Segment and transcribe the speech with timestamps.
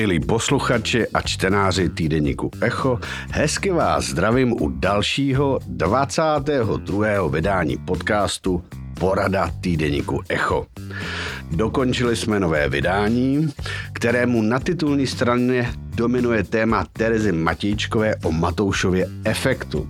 [0.00, 2.98] milí posluchači a čtenáři týdeníku Echo,
[3.30, 7.28] hezky vás zdravím u dalšího 22.
[7.28, 8.64] vydání podcastu
[9.00, 10.66] Porada týdeníku Echo.
[11.50, 13.52] Dokončili jsme nové vydání,
[13.92, 19.88] kterému na titulní straně dominuje téma Terezy Matějčkové o Matoušově efektu.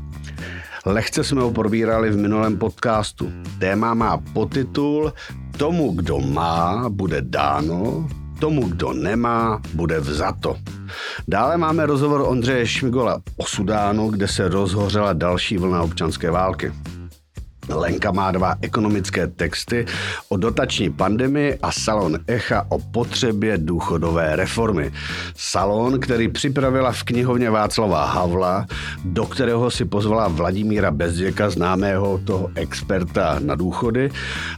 [0.86, 3.32] Lehce jsme ho probírali v minulém podcastu.
[3.58, 5.12] Téma má potitul
[5.56, 8.08] Tomu, kdo má, bude dáno,
[8.40, 10.56] tomu, kdo nemá, bude vzato.
[11.28, 16.72] Dále máme rozhovor Ondřeje Šmigola o Sudánu, kde se rozhořela další vlna občanské války.
[17.74, 19.86] Lenka má dva ekonomické texty
[20.28, 24.92] o dotační pandemii a Salon Echa o potřebě důchodové reformy.
[25.36, 28.66] Salon, který připravila v knihovně Václava Havla,
[29.04, 34.10] do kterého si pozvala Vladimíra Bezděka, známého toho experta na důchody,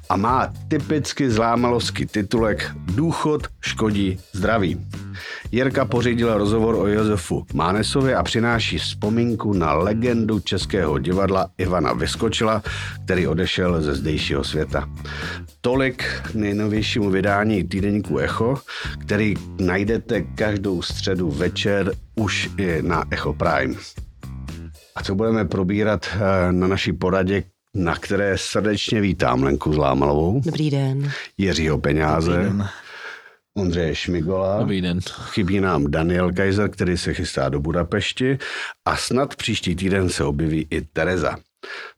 [0.08, 4.80] a má typicky zlámalovský titulek Důchod škodí zdraví.
[5.54, 12.62] Jirka pořídila rozhovor o Josefu Mánesovi a přináší vzpomínku na legendu českého divadla Ivana Vyskočila,
[13.04, 14.88] který odešel ze zdejšího světa.
[15.60, 18.56] Tolik k nejnovějšímu vydání týdeníku Echo,
[19.00, 23.74] který najdete každou středu večer už i na Echo Prime.
[24.96, 27.42] A co budeme probírat eh, na naší poradě,
[27.74, 30.40] na které srdečně vítám Lenku Zlámalovou.
[30.44, 31.10] Dobrý den.
[31.38, 32.30] Jiřího Peňáze.
[32.30, 32.68] Dobrý den.
[33.54, 34.58] Ondřeje Šmigola.
[34.58, 35.00] Dobrý den.
[35.10, 38.38] Chybí nám Daniel Kaiser, který se chystá do Budapešti
[38.84, 41.36] a snad příští týden se objeví i Tereza.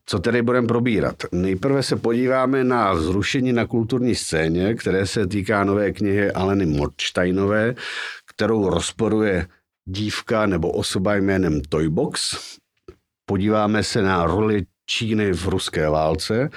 [0.05, 1.15] Co tedy budeme probírat?
[1.31, 7.75] Nejprve se podíváme na zrušení na kulturní scéně, které se týká nové knihy Aleny Morčtajnové,
[8.25, 9.47] kterou rozporuje
[9.87, 12.37] dívka nebo osoba jménem Toybox.
[13.25, 16.49] Podíváme se na roli Číny v ruské válce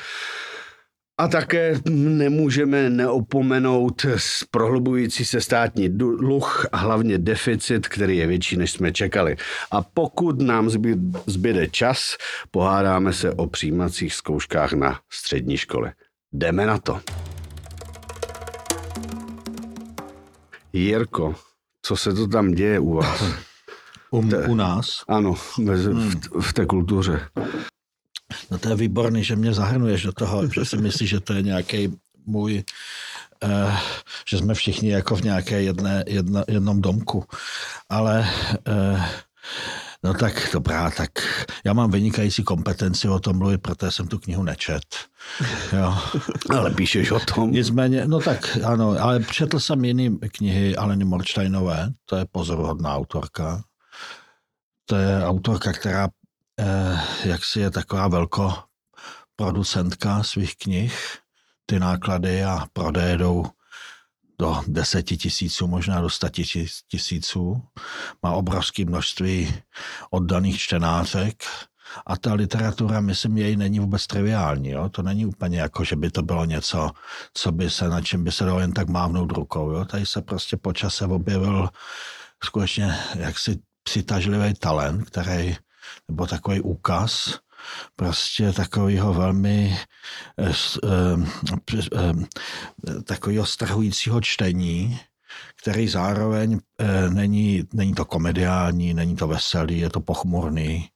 [1.18, 4.06] a také nemůžeme neopomenout
[4.50, 9.36] prohlubující se státní dluh a hlavně deficit, který je větší, než jsme čekali.
[9.70, 10.70] A pokud nám
[11.26, 12.16] zbyde čas,
[12.50, 15.90] pohádáme se o přijímacích zkouškách na střední školy.
[16.32, 17.00] Jdeme na to.
[20.72, 21.34] Jirko,
[21.82, 23.24] co se to tam děje u vás?
[24.10, 25.04] U, u nás?
[25.08, 27.20] Ano, v, v, v té kultuře.
[28.50, 31.42] No to je výborný, že mě zahrnuješ do toho, že si myslíš, že to je
[31.42, 31.92] nějaký
[32.26, 32.64] můj,
[33.44, 33.76] uh,
[34.28, 37.24] že jsme všichni jako v nějaké jedné, jedno, jednom domku.
[37.88, 38.28] Ale
[38.68, 39.02] uh,
[40.04, 41.10] No tak dobrá, tak
[41.64, 44.84] já mám vynikající kompetenci o tom mluvit, protože jsem tu knihu nečet.
[45.72, 45.94] Jo.
[46.58, 47.52] ale píšeš o tom.
[47.52, 53.62] Nicméně, no tak ano, ale četl jsem jiný knihy Aleny Morčtajnové, to je pozoruhodná autorka.
[54.86, 56.08] To je autorka, která
[56.60, 58.54] Eh, jak si je taková velko
[59.36, 61.18] producentka svých knih.
[61.66, 63.46] Ty náklady a prodeje jdou
[64.38, 66.28] do deseti tisíců, možná do sta
[66.88, 67.62] tisíců.
[68.22, 69.54] Má obrovské množství
[70.10, 71.44] oddaných čtenářek
[72.06, 74.70] a ta literatura, myslím, jej není vůbec triviální.
[74.70, 74.88] Jo?
[74.88, 76.90] To není úplně jako, že by to bylo něco,
[77.34, 79.70] co by se, na čem by se dalo jen tak mávnout rukou.
[79.70, 79.84] Jo?
[79.84, 81.68] Tady se prostě po čase objevil
[82.44, 85.56] skutečně jaksi přitažlivý talent, který
[86.08, 87.38] nebo takový úkaz
[87.96, 89.78] prostě takového velmi
[90.40, 90.52] eh,
[90.84, 95.00] eh, eh, takového strhujícího čtení,
[95.56, 96.58] který zároveň
[97.08, 100.88] není, není to komediální, není to veselý, je to pochmurný.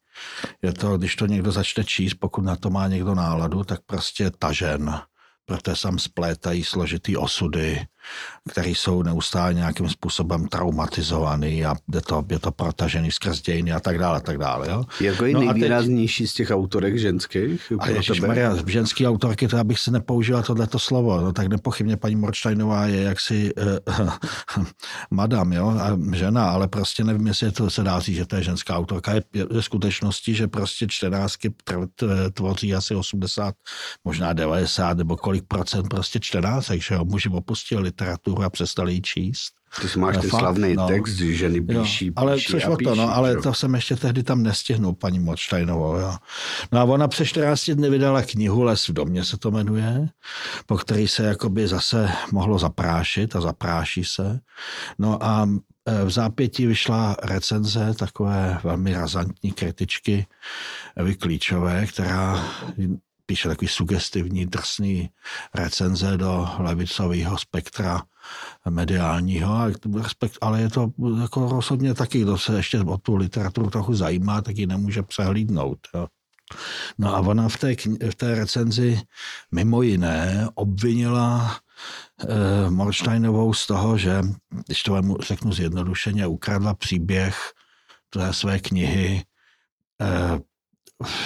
[0.62, 4.30] Je to, když to někdo začne číst, pokud na to má někdo náladu, tak prostě
[4.30, 5.02] tažen
[5.44, 7.86] protože sam splétají složitý osudy,
[8.50, 13.80] které jsou neustále nějakým způsobem traumatizovaný a je to, je to protažený skrz dějiny a
[13.80, 14.70] tak dále, a tak dále.
[14.70, 14.84] Jo?
[15.00, 17.72] Jako je no nejvýraznější teď, z těch autorek ženských?
[17.78, 17.86] A
[18.26, 23.02] Maria, ženský autorky, to abych se nepoužila tohleto slovo, no tak nepochybně paní Morčtajnová je
[23.02, 24.10] jaksi uh,
[25.10, 28.42] madam, jo, a žena, ale prostě nevím, jestli to se dá říct, že to je
[28.42, 29.12] ženská autorka.
[29.12, 31.54] Je, je, je skutečnosti, že prostě čtenářky
[32.32, 33.54] tvoří asi 80,
[34.04, 39.02] možná 90 nebo kolik procent prostě čtenářek, že jo, muži opustili literaturu a přestali ji
[39.02, 39.52] číst.
[39.80, 40.88] Ty jsi máš ten slavný no.
[40.88, 43.96] text, že ženy píší, jo, ale píší a píší, to, no, ale to jsem ještě
[43.96, 45.96] tehdy tam nestihnul, paní Močtajnovou.
[45.96, 46.14] Jo.
[46.72, 50.08] No a ona přes 14 dny vydala knihu Les v domě se to jmenuje,
[50.66, 54.40] po který se jakoby zase mohlo zaprášit a zapráší se.
[54.98, 55.48] No a
[55.86, 60.26] e, v zápětí vyšla recenze takové velmi razantní kritičky
[60.96, 62.44] Evy Klíčové, která
[63.26, 65.10] píše takový sugestivní, drsný
[65.54, 68.02] recenze do levicového spektra
[68.70, 69.58] mediálního,
[70.40, 74.56] ale je to jako rozhodně taky, kdo se ještě o tu literaturu trochu zajímá, tak
[74.56, 75.78] ji nemůže přehlídnout.
[75.94, 76.06] Jo.
[76.98, 77.74] No a ona v té,
[78.10, 79.00] v té recenzi
[79.52, 81.56] mimo jiné obvinila
[82.20, 84.22] eh, Morsteinovou z toho, že,
[84.66, 87.52] když to řeknu zjednodušeně, ukradla příběh
[88.10, 89.22] té své knihy
[90.00, 90.40] eh,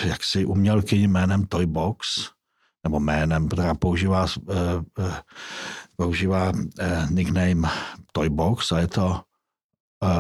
[0.05, 2.31] jaksi umělkyni jménem Toybox,
[2.85, 4.55] nebo jménem, která používá, eh,
[4.99, 5.23] eh,
[5.97, 7.69] používá eh, nickname
[8.13, 9.21] Toybox a je to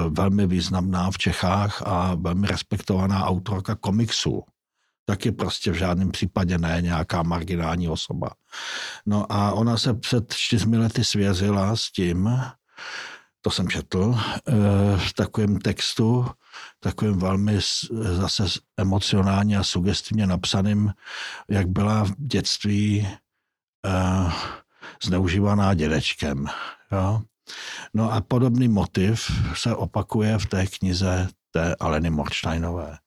[0.08, 4.43] velmi významná v Čechách a velmi respektovaná autorka komiksů
[5.06, 8.31] taky prostě v žádném případě ne nějaká marginální osoba.
[9.06, 12.41] No a ona se před čtyřmi lety svěřila s tím,
[13.46, 14.52] to jsem četl, eh,
[14.96, 16.26] v takovém textu,
[16.81, 17.58] takovým velmi
[17.90, 18.44] zase
[18.76, 20.93] emocionálně a sugestivně napsaným,
[21.50, 23.08] jak byla v dětství
[23.87, 24.32] uh,
[25.04, 26.46] zneužívaná dědečkem.
[26.93, 27.22] Jo?
[27.94, 32.98] No a podobný motiv se opakuje v té knize té Aleny Morsteinové.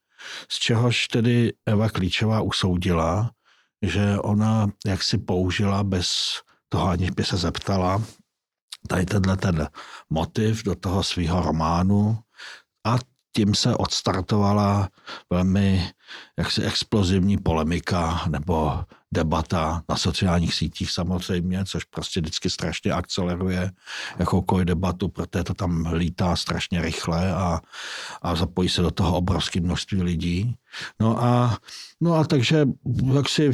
[0.50, 3.32] Z čehož tedy Eva Klíčová usoudila,
[3.82, 6.10] že ona jak si použila bez
[6.70, 8.04] toho, aniž by se zeptala,
[8.88, 9.68] tady tenhle ten
[10.10, 12.18] motiv do toho svého románu.
[12.86, 12.98] A
[13.36, 14.90] tím se odstartovala
[15.30, 15.92] velmi
[16.38, 23.72] jaksi explozivní polemika nebo debata na sociálních sítích samozřejmě, což prostě vždycky strašně akceleruje
[24.20, 27.60] jakoukoliv debatu, protože to tam lítá strašně rychle a,
[28.22, 30.56] a zapojí se do toho obrovské množství lidí.
[31.00, 31.58] No a,
[32.02, 32.66] no a takže
[33.14, 33.52] jak si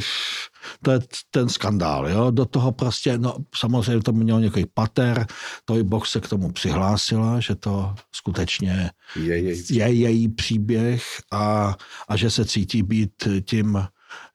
[0.82, 0.98] to je
[1.30, 2.30] ten skandál, jo?
[2.30, 5.26] do toho prostě, no samozřejmě to mělo nějaký pater,
[5.64, 11.04] to i Box se k tomu přihlásila, že to skutečně je, je, je její příběh
[11.32, 11.76] a,
[12.08, 13.78] a že se cítí být tím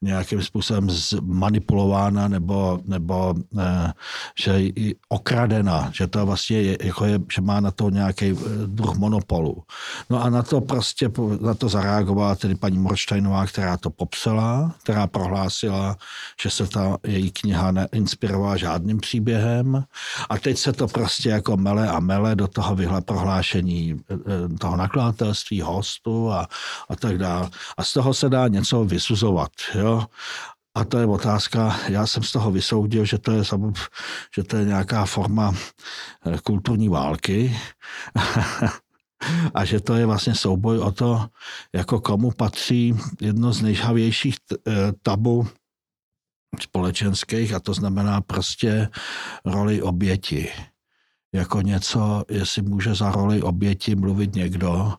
[0.01, 0.87] nějakým způsobem
[1.21, 3.93] manipulována nebo, nebo ne,
[4.39, 8.35] že je okradena, že to vlastně je, jako je, že má na to nějaký eh,
[8.67, 9.63] druh monopolu.
[10.09, 11.11] No a na to prostě,
[11.41, 15.97] na to zareagovala tedy paní Morštejnová, která to popsala, která prohlásila,
[16.41, 19.83] že se ta její kniha neinspirovala žádným příběhem
[20.29, 24.57] a teď se to prostě jako mele a mele do toho vyhle prohlášení eh, eh,
[24.57, 26.47] toho nakladatelství, hostu a,
[26.89, 27.49] a tak dále.
[27.77, 29.51] A z toho se dá něco vysuzovat.
[29.75, 30.05] Jo?
[30.75, 33.43] A to je otázka, já jsem z toho vysoudil, že to je,
[34.35, 35.55] že to je nějaká forma
[36.25, 37.57] eh, kulturní války
[39.53, 41.27] a že to je vlastně souboj o to,
[41.73, 44.71] jako komu patří jedno z nejžhavějších eh,
[45.01, 45.47] tabu
[46.59, 48.89] společenských a to znamená prostě
[49.45, 50.51] roli oběti.
[51.33, 54.93] Jako něco, jestli může za roli oběti mluvit někdo,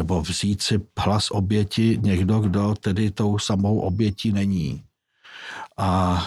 [0.00, 4.82] nebo vzít si hlas oběti někdo, kdo tedy tou samou obětí není.
[5.76, 6.20] A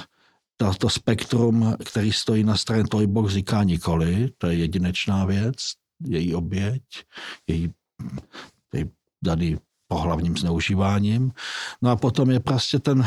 [0.58, 5.56] to, to spektrum, který stojí na straně Toybox, říká nikoli, to je jedinečná věc,
[6.06, 6.84] její oběť,
[7.48, 7.74] její,
[8.74, 8.86] její
[9.24, 11.32] daný pohlavním zneužíváním.
[11.82, 13.06] No a potom je prostě ten,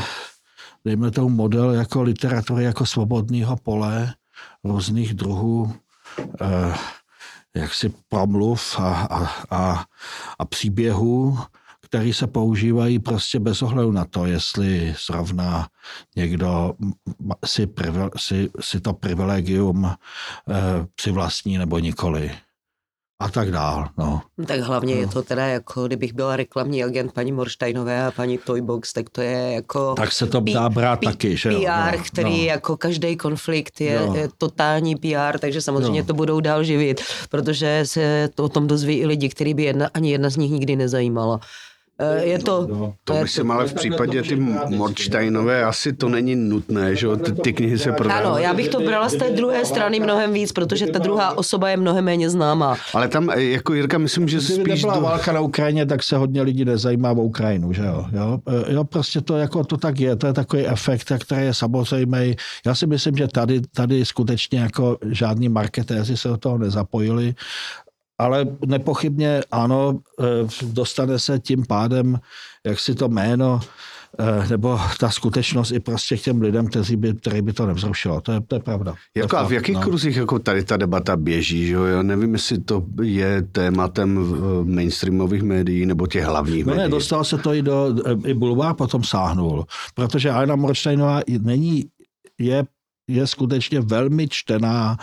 [0.84, 4.14] dejme tomu model jako literatury, jako svobodného pole
[4.64, 5.74] různých druhů
[6.40, 6.74] eh,
[7.56, 9.84] jaksi promluv a, a, a,
[10.38, 11.38] a příběhů,
[11.80, 15.68] které se používají prostě bez ohledu na to, jestli zrovna
[16.16, 16.74] někdo
[17.44, 17.68] si,
[18.16, 19.96] si, si to privilegium eh,
[20.94, 22.30] přivlastní nebo nikoli
[23.18, 23.88] a tak dál.
[23.98, 24.22] No.
[24.46, 25.00] Tak hlavně no.
[25.00, 29.20] je to teda jako, kdybych byla reklamní agent paní Morštajnové a paní Toybox, tak to
[29.20, 29.94] je jako...
[29.94, 31.60] Tak se to dá brát P- taky, že jo?
[31.60, 32.44] PR, no, který no.
[32.44, 34.14] jako každý konflikt je, no.
[34.14, 36.06] je totální PR, takže samozřejmě no.
[36.06, 39.90] to budou dál živit, protože se to o tom dozví i lidi, který by jedna,
[39.94, 41.40] ani jedna z nich nikdy nezajímala.
[41.98, 42.66] Eh, je to...
[42.70, 44.36] No, to myslím, ale v případě ty
[44.68, 48.26] Morčtajnové asi to není nutné, že ty, ty knihy se prodávají.
[48.26, 51.68] Ano, já bych to brala z té druhé strany mnohem víc, protože ta druhá osoba
[51.68, 52.76] je mnohem méně známá.
[52.94, 54.84] Ale tam, eh, jako Jirka, myslím, že Kdyby spíš...
[54.84, 58.06] Kdyby válka na Ukrajině, tak se hodně lidí nezajímá o Ukrajinu, že jo?
[58.12, 58.38] jo?
[58.48, 58.84] Eh, jo?
[58.84, 62.36] prostě to jako to tak je, to je takový efekt, který je samozřejmý.
[62.66, 67.34] Já si myslím, že tady, tady skutečně jako žádní marketéři se do toho nezapojili
[68.18, 70.24] ale nepochybně ano, eh,
[70.62, 72.18] dostane se tím pádem,
[72.66, 73.60] jak si to jméno
[74.18, 78.20] eh, nebo ta skutečnost i prostě k těm lidem, kteří by, který by to nevzrušilo.
[78.20, 78.94] To je, to je pravda.
[79.16, 79.80] Jako a v jakých no.
[79.80, 81.66] kruzích jako tady ta debata běží?
[81.66, 81.84] Že jo?
[81.84, 86.82] Já nevím, jestli to je tématem mainstreamových médií nebo těch hlavních no médií.
[86.82, 87.94] Ne, dostal se to i do,
[88.24, 91.84] i Bulvár potom sáhnul, protože Anna Morčtajnová není,
[92.38, 92.64] je,
[93.08, 94.96] je skutečně velmi čtená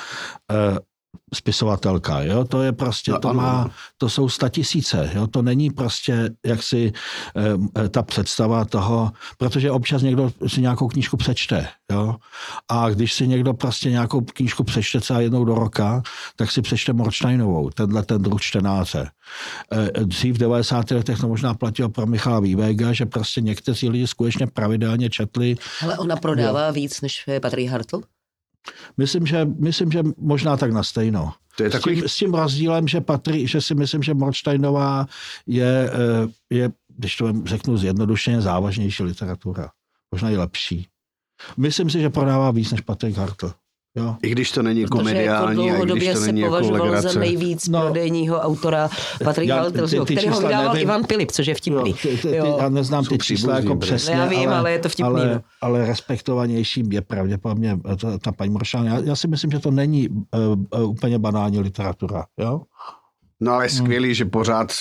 [1.33, 3.41] spisovatelka, jo, to je prostě, no, to ano.
[3.41, 6.93] má, to jsou tisíce, jo, to není prostě jaksi
[7.85, 12.15] e, ta představa toho, protože občas někdo si nějakou knížku přečte, jo,
[12.69, 16.01] a když si někdo prostě nějakou knížku přečte třeba jednou do roka,
[16.35, 19.09] tak si přečte Morčtajnovou, tenhle ten druh čtenáře.
[19.71, 20.91] E, dřív v 90.
[20.91, 25.55] letech to možná platilo pro Michala Vývega, že prostě někteří lidi skutečně pravidelně četli.
[25.81, 26.73] Ale ona prodává jo.
[26.73, 28.01] víc než Patrik Hartl?
[28.97, 31.33] Myslím, že, myslím, že možná tak na stejno.
[31.57, 31.95] To je takový...
[31.95, 35.05] s, tím, s tím rozdílem, že, patří, že si myslím, že Morsteinová
[35.47, 39.69] je, eh, je, když to řeknu zjednodušeně, závažnější literatura.
[40.11, 40.87] Možná i lepší.
[41.57, 43.53] Myslím si, že prodává víc než Patrik Hartl.
[43.95, 44.15] Jo.
[44.23, 47.19] I když to není komediální, jako a i když to není se jako považoval za
[47.19, 48.89] nejvíc no, prodejního autora
[49.23, 51.89] Patrik Halter, kterého vydával nevím, Ivan Pilip, což je vtipný.
[51.89, 54.79] Jo, ty, ty, ty, já neznám ty čísla jako přesně, já vím, ale, ale je
[54.79, 55.21] to vtipný.
[55.21, 55.41] Ale, no.
[55.61, 58.85] ale respektovanější je pravděpodobně ta, ta paní Moršán.
[58.85, 60.19] Já, já si myslím, že to není uh,
[60.81, 62.25] uh, úplně banální literatura.
[62.37, 62.61] Jo?
[63.43, 63.77] No ale je hmm.
[63.77, 64.13] skvělý, hmm.
[64.15, 64.73] že pořád,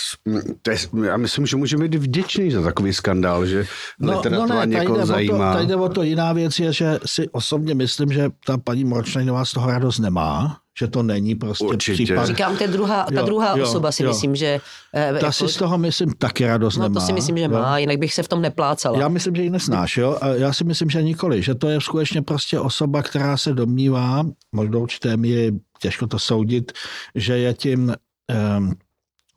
[0.62, 3.66] to je, já myslím, že můžeme být vděční za takový skandál, že
[4.00, 5.52] no, literatura no ne, někoho zajímá.
[5.52, 8.84] To, tady jde o to jiná věc je, že si osobně myslím, že ta paní
[8.84, 12.04] Morčnajnová z toho radost nemá, že to není prostě Určitě.
[12.04, 12.26] případ.
[12.26, 14.08] Říkám, ta druhá, ta jo, druhá jo, osoba si jo.
[14.08, 14.60] myslím, že...
[14.94, 17.00] Eh, ta jako, si z toho myslím taky radost no, nemá.
[17.00, 17.80] to si myslím, že má, jo.
[17.80, 18.98] jinak bych se v tom neplácala.
[18.98, 20.18] Já myslím, že ji nesnáš, jo.
[20.20, 24.26] A já si myslím, že nikoli, že to je skutečně prostě osoba, která se domnívá,
[24.52, 26.72] možná určité míry těžko to soudit,
[27.14, 27.94] že je tím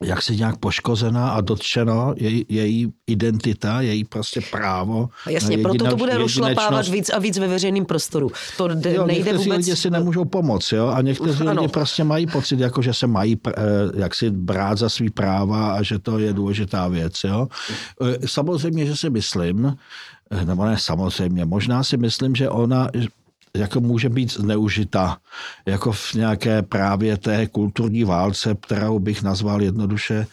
[0.04, 5.10] jak se nějak poškozená a dotčeno její, její identita, její prostě právo.
[5.26, 8.32] A jasně, proto to bude rozšlapávat víc a víc ve veřejném prostoru.
[8.58, 9.58] To d- jo, nejde někteří vůbec...
[9.66, 11.62] lidi si nemůžou pomoct, jo, a někteří ano.
[11.62, 13.52] lidi prostě mají pocit, jako že se mají eh,
[13.96, 17.48] jak si brát za svý práva a že to je důležitá věc, jo.
[18.02, 19.78] Eh, samozřejmě, že si myslím,
[20.32, 22.90] eh, nebo ne samozřejmě, možná si myslím, že ona
[23.56, 25.18] jako může být zneužita
[25.66, 30.28] jako v nějaké právě té kulturní válce, kterou bych nazval jednoduše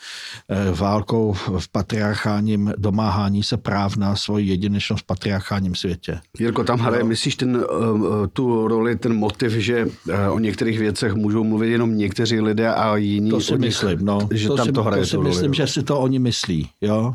[0.49, 6.21] eh, válkou v patriarchálním domáhání se práv na svoji jedinečnost v patriarchálním světě.
[6.39, 9.87] Jirko, tam hraje, myslíš ten, eh, eh, tu roli, ten motiv, že
[10.31, 13.31] o některých věcech můžou mluvit jenom někteří lidé a jiní...
[13.31, 14.29] To si myslím, no.
[14.31, 16.69] Že to tam si, to hraje to si myslím, roli, že si to oni myslí,
[16.81, 17.15] jo.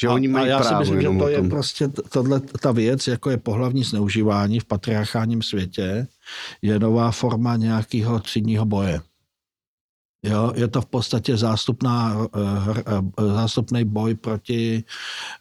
[0.00, 2.72] Že a, oni mají a já právo si myslím, že to je prostě tohle, ta
[2.72, 6.06] věc, jako je pohlavní zneužívání v patriarchálním světě,
[6.62, 9.00] je nová forma nějakého třídního boje.
[10.22, 14.84] Jo, je to v podstatě zástupná, eh, eh, zástupný boj proti,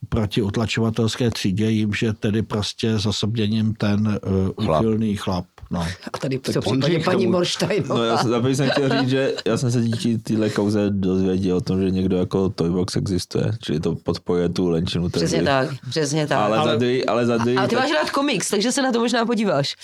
[0.09, 4.19] proti utlačovatelské třídě, jim, že tedy prostě osobněním ten
[4.55, 5.45] úchylný chlap.
[5.71, 5.87] No.
[6.13, 7.95] A tady v případě paní Morštajnová.
[7.95, 11.61] No já, já bych chtěl říct, že já jsem se díky téhle kauze dozvěděl o
[11.61, 15.09] tom, že někdo jako Toybox existuje, čili to podpoje tu lenčinu.
[15.09, 16.37] Přesně tak, přesně tak.
[16.37, 18.81] Ale, ale, za druhý, ale za druhý, a, a ty máš rád komiks, takže se
[18.81, 19.75] na to možná podíváš.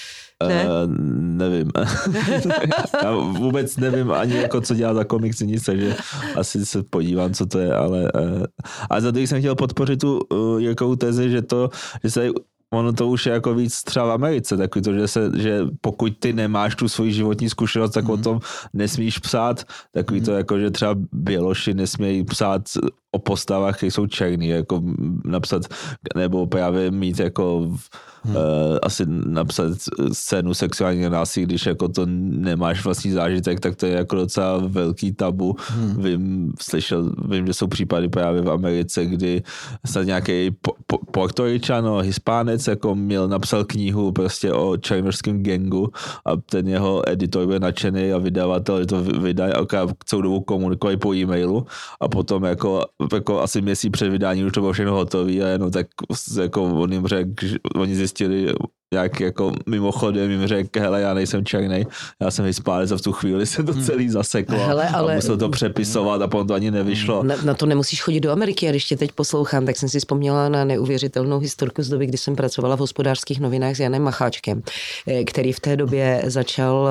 [0.44, 0.66] Ne?
[0.66, 0.94] Uh,
[1.38, 1.72] nevím.
[3.04, 5.96] já vůbec nevím ani jako co dělá za komiks, nic, takže
[6.36, 8.44] asi se podívám, co to je, ale uh,
[8.90, 11.70] a za druhý jsem chtěl podpořit tu uh, jakou tezi, že to,
[12.04, 12.30] že se
[12.74, 16.14] ono to už je jako víc třeba v Americe, takový to, že, se, že pokud
[16.20, 18.10] ty nemáš tu svoji životní zkušenost, tak mm.
[18.10, 18.24] o mhm.
[18.24, 18.40] tom
[18.74, 20.26] nesmíš psát, takový mm.
[20.26, 22.62] to jako, že třeba Běloši nesmějí psát
[23.16, 24.84] o postavách, které jsou černý, jako
[25.26, 25.62] napsat,
[26.16, 27.72] nebo právě mít jako
[28.24, 28.36] hmm.
[28.36, 28.42] uh,
[28.84, 29.72] asi napsat
[30.12, 35.12] scénu sexuálního násilí, když jako to nemáš vlastní zážitek, tak to je jako docela velký
[35.14, 35.56] tabu.
[35.68, 36.04] Hmm.
[36.04, 39.44] Vím, slyšel, vím, že jsou případy právě v Americe, kdy
[39.86, 45.92] snad nějaký po, po, Portoričan, hispánec, jako měl, napsal knihu prostě o černožském gengu
[46.26, 51.14] a ten jeho editor byl nadšený a vydavatel to vydají a celou dobu komunikovali po
[51.14, 51.66] e-mailu
[52.02, 55.72] a potom jako jako asi měsíc před vydáním už to bylo všechno hotové a jenom
[55.72, 55.88] tak
[56.42, 57.32] jako on jim řekl,
[57.76, 58.54] oni zjistili,
[58.94, 61.88] jak jako mimochodem jim řekl, hele, já nejsem černý,
[62.22, 63.84] já jsem hispánec a v tu chvíli se to hmm.
[63.84, 65.14] celý zaseklo hele, ale...
[65.14, 67.24] a musel to přepisovat a potom to ani nevyšlo.
[67.24, 70.00] Na, na, to nemusíš chodit do Ameriky a když tě teď poslouchám, tak jsem si
[70.00, 74.62] vzpomněla na neuvěřitelnou historku z doby, kdy jsem pracovala v hospodářských novinách s Janem Macháčkem,
[75.08, 76.90] eh, který v té době začal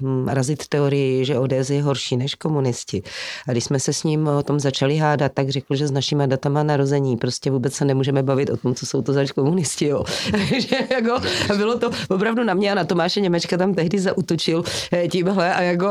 [0.00, 3.02] uh, razit teorii, že ODS je horší než komunisti.
[3.48, 6.26] A když jsme se s ním o tom začali hádat, tak řekl, že s našimi
[6.26, 9.86] datama narození prostě vůbec se nemůžeme bavit o tom, co jsou to zač komunisti.
[9.86, 10.04] Jo.
[11.06, 15.08] jako a bylo to opravdu na mě a na Tomáše Němečka tam tehdy zautočil eh,
[15.08, 15.86] tímhle a jako...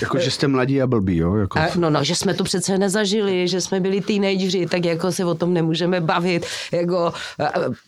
[0.00, 1.34] Jako, že jste mladí a blbí, jo?
[1.34, 1.58] Jako...
[1.58, 5.24] A, no, no, že jsme to přece nezažili, že jsme byli teenageři, tak jako se
[5.24, 6.46] o tom nemůžeme bavit.
[6.72, 7.12] Jako,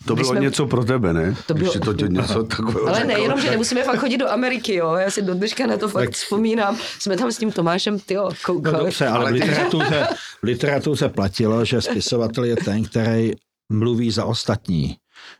[0.04, 0.40] to bylo jsme...
[0.40, 1.34] něco pro tebe, ne?
[1.46, 1.72] To bylo...
[1.72, 4.94] to tě něco takového Ale nejenom, že nemusíme fakt chodit do Ameriky, jo?
[4.94, 6.14] Já si do dneška na to fakt tak...
[6.14, 6.76] vzpomínám.
[6.98, 8.76] Jsme tam s tím Tomášem, ty jo, koukali.
[8.76, 10.06] No dobře, ale v literatuře,
[10.40, 13.32] v literatuře platilo, že spisovatel je ten, který
[13.72, 14.96] mluví za ostatní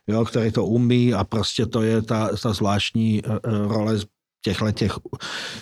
[0.07, 3.97] jo, který to umí a prostě to je ta, ta zvláštní uh, role
[4.41, 4.93] těchto, těch,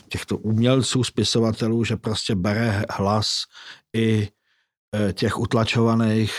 [0.10, 3.44] těchto umělců, spisovatelů, že prostě bere hlas
[3.96, 4.30] i
[4.96, 6.34] eh, těch utlačovaných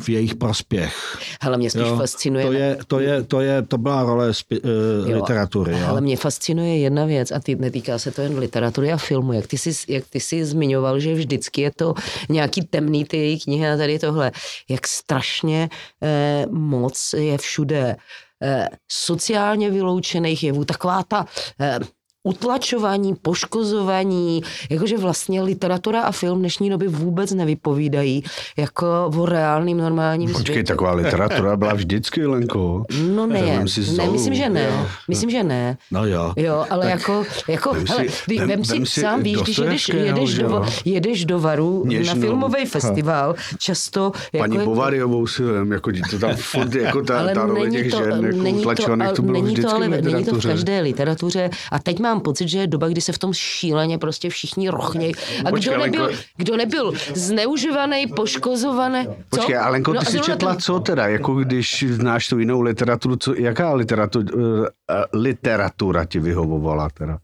[0.00, 1.18] v jejich prospěch.
[1.40, 2.46] Ale mě spíš jo, fascinuje...
[2.46, 4.70] To, je, to, je, to, je, to byla role spi, uh,
[5.10, 5.72] jo, literatury.
[5.72, 5.86] Jo.
[5.88, 9.32] Ale mě fascinuje jedna věc a ty, netýká se to jen literatury a filmu.
[9.32, 11.94] Jak ty, jsi, jak ty jsi zmiňoval, že vždycky je to
[12.28, 14.32] nějaký temný ty její knihy a tady tohle.
[14.68, 15.68] Jak strašně
[16.02, 17.96] eh, moc je všude
[18.42, 20.64] eh, sociálně vyloučených jevů.
[20.64, 21.26] Taková ta...
[21.60, 21.78] Eh,
[22.26, 28.24] utlačování, poškozování, jakože vlastně literatura a film dnešní doby vůbec nevypovídají
[28.56, 30.72] jako o reálným normálním Počkej, světě.
[30.72, 32.84] taková literatura byla vždycky, Lenko.
[33.14, 33.64] No ne, ne,
[34.12, 34.64] myslím, že ne.
[34.64, 34.86] Jo.
[35.08, 35.76] Myslím, že ne.
[35.90, 36.32] No jo.
[36.36, 39.58] Jo, ale tak jako, jako vem hele, si, vem, vem si, si sám víš, když
[39.58, 42.14] jedeš, jedeš, do, jedeš do Varu Něžnou.
[42.14, 44.12] na filmový festival, často...
[44.32, 47.90] Jako Paní Bovariovou si vem, jako to tam furt, jako ta, ale ta role těch
[47.90, 51.50] to, žen, jako není to, to bylo není to, ale, není to v každé literatuře
[51.72, 55.12] a teď mám pocit, že je doba, kdy se v tom šíleně prostě všichni rochnějí.
[55.44, 59.08] A kdo nebyl, kdo nebyl zneužívaný, poškozovaný.
[59.28, 60.60] Počkej, Alenko, ty no, jsi četla ten...
[60.60, 64.66] co teda, jako když znáš tu jinou literaturu, co, jaká literatura, uh,
[65.12, 67.18] literatura ti vyhovovala teda?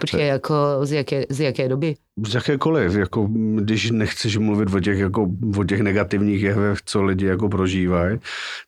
[0.00, 1.94] Počkej, jako z jaké, z jaké doby?
[2.26, 5.28] Z jakékoliv, jako když nechceš mluvit o těch, jako,
[5.58, 8.18] o těch negativních jevech, co lidi jako prožívají,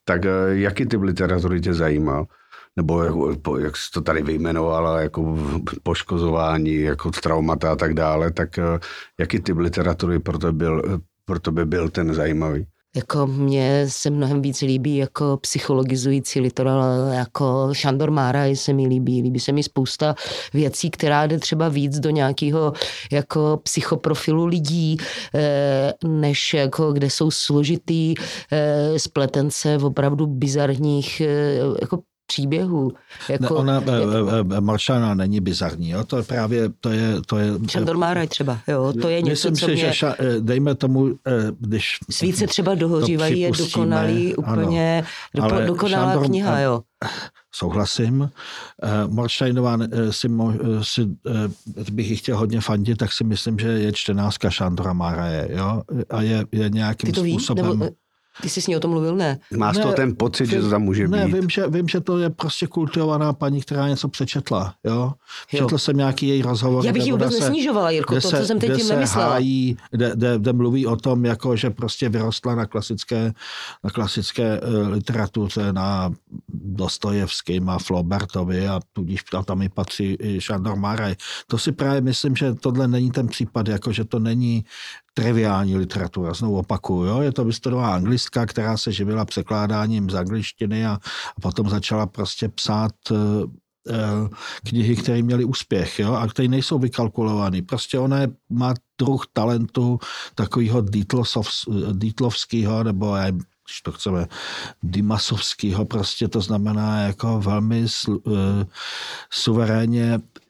[0.05, 2.27] tak jaký typ literatury tě zajímal?
[2.77, 3.03] Nebo
[3.59, 5.39] jak, jsi to tady vyjmenovala, jako
[5.83, 8.79] poškozování, jako traumata a tak dále, tak eh,
[9.19, 12.67] jaký typ literatury pro to, byl, pro to by byl ten zajímavý?
[12.97, 19.23] Jako mně se mnohem víc líbí jako psychologizující literal, jako Šandor Máraj se mi líbí.
[19.23, 20.15] Líbí se mi spousta
[20.55, 22.73] věcí, která jde třeba víc do nějakého
[23.13, 24.97] jako psychoprofilu lidí,
[25.35, 28.15] eh, než jako kde jsou složitý
[28.53, 31.23] eh, spletence opravdu bizarních
[31.81, 31.99] jako
[32.31, 32.93] příběhů.
[33.29, 36.05] Jako, ne, ona, je, Maršana není bizarní, jo?
[36.05, 37.21] to je právě, to je...
[37.27, 39.87] To je Šandor Máraj třeba, jo, to je něco, Myslím co si, mě...
[39.87, 41.19] že ša, dejme tomu,
[41.59, 41.99] když...
[42.11, 45.05] Svíce třeba dohořívají, je dokonalý, úplně
[45.41, 46.81] ano, dokonalá Šandor, kniha, jo.
[47.55, 48.31] Souhlasím.
[49.07, 49.79] Morštajnová
[50.11, 50.29] si,
[50.83, 51.09] si,
[51.91, 55.83] bych ji chtěl hodně fandit, tak si myslím, že je čtenářka Šandora Máraje, jo?
[56.11, 57.65] A je, je nějakým Ty to způsobem...
[57.65, 57.91] Ví, nebo
[58.43, 59.39] ty jsi s ní o tom mluvil, ne?
[59.57, 61.33] Máš ne, to ten pocit, vím, že to tam může ne, být?
[61.33, 64.75] Ne, vím že, vím, že to je prostě kultivovaná paní, která něco přečetla.
[64.85, 65.13] Jo?
[65.49, 66.87] Četl jsem nějaký její rozhovor.
[66.87, 69.31] Já bych ji vůbec nesnižovala, Jirko, to, se, co jsem teď tím nemyslela.
[69.31, 73.33] Hájí, kde, kde, kde, mluví o tom, jako, že prostě vyrostla na klasické,
[73.85, 76.11] na klasické uh, literatuře, na
[76.49, 81.15] Dostojevským a Flaubertovi a tudíž a tam i patří i Šandor Maraj.
[81.47, 84.65] To si právě myslím, že tohle není ten případ, jako že to není
[85.21, 87.05] triviální literatura, znovu opakuju.
[87.05, 87.21] Jo?
[87.21, 90.99] Je to vystudovaná anglistka, která se živila překládáním z angličtiny a,
[91.37, 93.19] a potom začala prostě psát uh,
[94.65, 96.15] knihy, které měly úspěch jo?
[96.15, 97.63] a které nejsou vykalkulované.
[97.63, 99.99] Prostě ona je, má druh talentu
[100.35, 100.85] takového
[101.93, 103.17] Dítlovského nebo
[103.67, 104.27] když to chceme,
[104.83, 108.35] Dimasovského, prostě to znamená jako velmi slu, uh,
[109.31, 110.21] suverénně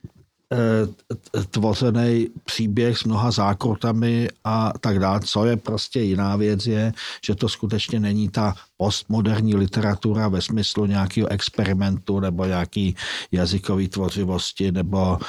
[1.49, 5.19] tvořený příběh s mnoha zákrutami a tak dále.
[5.19, 6.93] Co je prostě jiná věc je,
[7.25, 12.95] že to skutečně není ta postmoderní literatura ve smyslu nějakého experimentu nebo nějaký
[13.31, 15.19] jazykové tvořivosti nebo,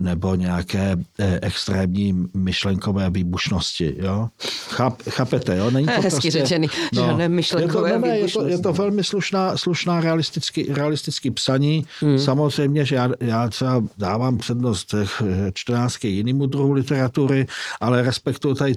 [0.00, 3.94] nebo nějaké eh, extrémní myšlenkové výbušnosti.
[3.98, 4.28] Jo?
[4.68, 5.70] Chap, chápete, jo?
[5.70, 8.72] Není to Hezky prostě, řečený, no, že myšlenkové je to, ne, je, to, je to
[8.72, 11.86] velmi slušná, slušná realistický, realistický psaní.
[12.00, 12.18] Hmm.
[12.18, 15.22] Samozřejmě, že já, já třeba dávám přednost těch
[15.54, 17.46] 14 jinému druhu literatury,
[17.80, 18.74] ale respektuju tady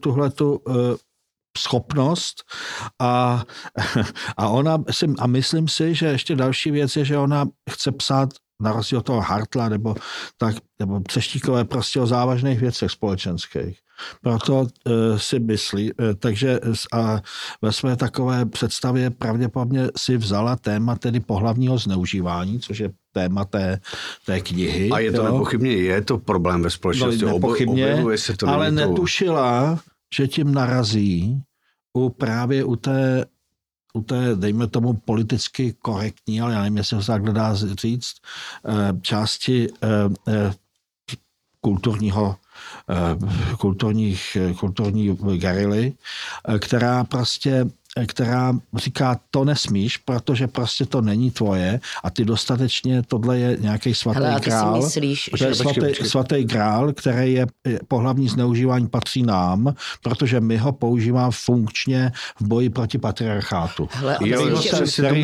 [0.00, 0.74] tuhle, tu, uh,
[1.58, 2.44] schopnost
[3.00, 3.44] a,
[4.36, 4.78] a ona
[5.18, 8.28] a myslím si, že ještě další věc je, že ona chce psát
[8.62, 9.94] na rozdíl toho Hartla nebo,
[10.38, 13.78] tak, nebo Přeštíkové prostě o závažných věcech společenských.
[14.20, 14.66] Proto uh,
[15.16, 16.60] si myslí, uh, takže
[16.92, 17.20] a
[17.62, 23.80] ve své takové představě pravděpodobně si vzala téma tedy pohlavního zneužívání, což je téma té,
[24.26, 24.90] té knihy.
[24.90, 25.24] A je to jo?
[25.24, 29.78] nepochybně, je to problém ve společnosti, no, nepochybně, se to ale netušila,
[30.14, 31.42] že tím narazí
[31.92, 33.24] u právě u té,
[33.94, 38.14] u té, dejme tomu, politicky korektní, ale já nevím, jestli se takhle dá říct,
[38.68, 39.88] eh, části eh,
[40.28, 40.52] eh,
[41.60, 42.36] kulturního
[43.58, 45.92] kulturních, kulturní gerily,
[46.58, 47.66] která prostě
[48.06, 53.94] která říká, to nesmíš, protože prostě to není tvoje a ty dostatečně, tohle je nějaký
[53.94, 54.74] svatý Hele, grál.
[54.82, 55.54] si myslíš, to je že...
[55.54, 57.46] svatý, svatý grál, který je
[57.88, 63.88] pohlavní zneužívání patří nám, protože my ho používáme funkčně v boji proti patriarchátu.
[63.92, 64.58] Hele, Jo, jo,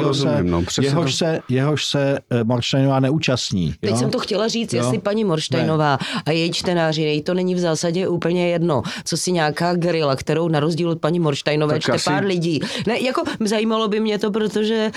[0.03, 3.75] rozumím, no, jehož, se, jehož se eh, Morštajnová neúčastní.
[3.81, 3.97] Teď jo?
[3.97, 4.83] jsem to chtěla říct, Jo.
[4.83, 9.33] jestli paní Morštajnová a její čtenáři, jej to není v zásadě úplně jedno, co si
[9.33, 12.60] nějaká gerila, kterou na rozdíl od paní Morštajnové Tak čte asi- pár lidí.
[12.87, 14.90] Ne, jako zajímalo by mě to, protože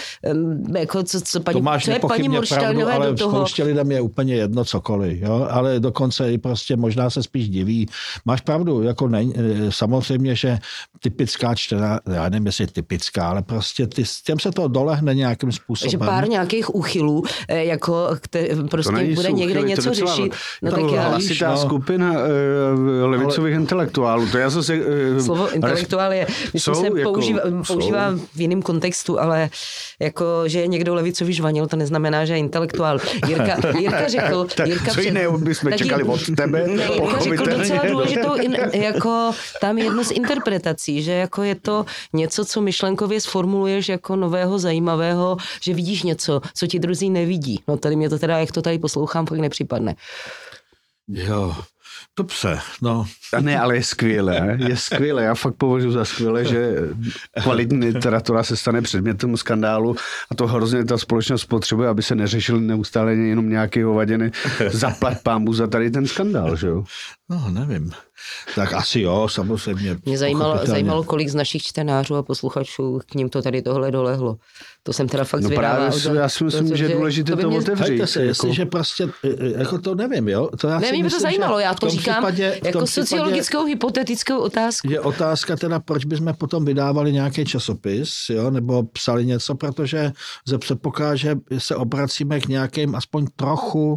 [0.78, 3.92] jako co, co paní, to máš co je paní Morštajnové ale do toho, spoustě lidem
[3.92, 5.48] je úplně jedno cokoliv, jo?
[5.50, 7.90] ale dokonce i prostě možná se spíš diví.
[8.26, 10.58] Máš pravdu, jako ne, eh, samozřejmě, že
[11.00, 15.52] typická čtená, já nevím, jestli typická, ale prostě ty, s těm se to dolehne nějakým
[15.52, 15.92] způsobem.
[15.92, 20.34] že pár nějakých úchylů, eh, jako kte, prostě bude někde uchyly, něco řešit.
[20.62, 21.58] No to tak já, hlas- hlasitá no.
[21.58, 22.20] skupina uh,
[23.10, 24.28] levicových intelektuálů.
[24.32, 24.76] To já zase...
[24.76, 27.20] Uh, Slovo intelektuál je, myslím, jsou se jako-
[27.58, 27.74] používá, jsou.
[27.74, 29.50] používá v jiném kontextu, ale
[30.00, 33.00] jako, že je někdo levicový žvanil, to neznamená, že je intelektuál.
[33.28, 34.48] Jirka, Jirka řekl...
[34.56, 38.58] Tak Jirka co jiného bychom tak čekali od tebe, Ne, Jirka řekl docela důležitou, in,
[38.74, 44.60] jako tam jedno z interpretací, že jako je to něco, co myšlenkově sformuluješ jako nového,
[44.60, 47.60] zajímavého, že vidíš něco, co ti druzí nevidí.
[47.68, 49.96] No tady mě to teda, jak to tady poslouchám, fakt nepřipadne.
[51.08, 51.56] Jo,
[52.18, 53.06] dobře, no.
[53.34, 55.24] A ne, ale je skvělé, je skvělé.
[55.24, 56.76] Já fakt považuji za skvělé, že
[57.42, 59.96] kvalitní literatura se stane předmětem skandálu
[60.32, 64.32] a to hrozně ta společnost potřebuje, aby se neřešili neustále jenom nějaký hovadiny.
[64.70, 66.84] Zaplat pámbu za tady ten skandál, že jo?
[67.30, 67.92] No, nevím.
[68.56, 69.98] Tak asi jo, samozřejmě.
[70.06, 74.38] Mě zajímalo, zajímalo, kolik z našich čtenářů a posluchačů k ním to tady tohle dolehlo.
[74.86, 75.76] To jsem teda fakt No zvědavá.
[75.76, 77.84] právě si- já si myslím, že je důležité by to mě- otevřít.
[77.90, 80.50] Hejte se, jako- jestliže prostě, e, e, jako to nevím, jo?
[80.60, 83.66] To já Ne, si mě by to myslím, zajímalo, já to říkám případě, jako sociologickou
[83.66, 84.92] hypotetickou otázku.
[84.92, 90.12] Je otázka teda, proč bychom potom vydávali nějaký časopis, jo, nebo psali něco, protože
[90.48, 93.96] ze předpokládá, že se obracíme k nějakým aspoň trochu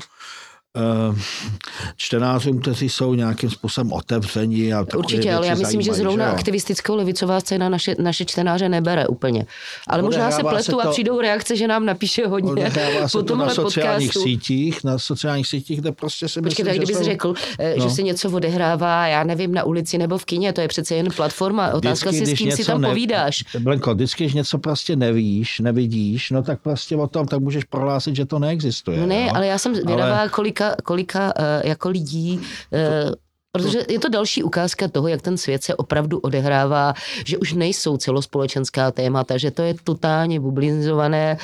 [1.96, 4.72] čtenářům, kteří jsou nějakým způsobem otevření.
[4.74, 6.32] A Určitě, ale já myslím, že zajímají, zrovna jo?
[6.32, 9.46] aktivistickou levicová scéna naše, naše čtenáře nebere úplně.
[9.88, 12.70] Ale možná se Odehrává se pletu a to- přijdou reakce, že nám napíše hodně
[13.06, 14.28] se po to na tomhle sociálních podcastu.
[14.28, 17.72] sítích, na sociálních sítích, kde prostě si Počkej, myslím, tak že kdybys jsou- řekl, eh,
[17.76, 17.90] že No.
[17.90, 21.72] se něco odehrává, já nevím, na ulici nebo v kině, to je přece jen platforma.
[21.74, 23.44] Otázka Vždycky, si, s kým si tam ne- povídáš.
[23.58, 28.16] Blenko, vždycky, když něco prostě nevíš, nevidíš, no tak prostě o tom, tak můžeš prohlásit,
[28.16, 29.00] že to neexistuje.
[29.00, 32.40] No ne, ale já jsem zvědavá, kolika, kolika eh, jako lidí
[32.72, 33.10] eh,
[33.52, 37.96] Protože je to další ukázka toho, jak ten svět se opravdu odehrává, že už nejsou
[37.96, 41.36] celospolečenská témata, že to je totálně bublinizované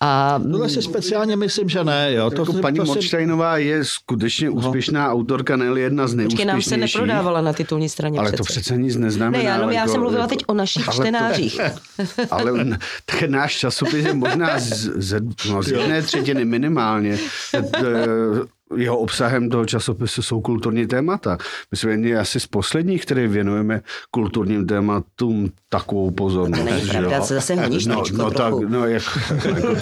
[0.00, 2.12] a Tohle si speciálně myslím, že ne.
[2.12, 2.30] Jo.
[2.30, 3.16] To, Jako si- paní to si-
[3.56, 6.96] je skutečně úspěšná autorka, ne jedna z Počkej, nám se nejúspěšnějších.
[7.00, 8.36] neprodávala na titulní straně Ale přece.
[8.36, 9.38] to přece nic neznamená.
[9.42, 11.60] Ne, já, jenom, já jako- jsem mluvila jako- teď o našich ale to- čtenářích.
[12.30, 17.18] Ale n- tak náš časopis je možná z, z, no, z jedné třetiny minimálně.
[18.76, 21.38] Jeho obsahem toho časopisu jsou kulturní témata.
[21.70, 26.64] My jsme jedni asi z posledních, který věnujeme kulturním tématům takovou pozornost.
[26.64, 27.24] Není pravda, jo?
[27.24, 29.02] se zase honíš no, tričko no, tak, no, jak,
[29.44, 29.74] jako,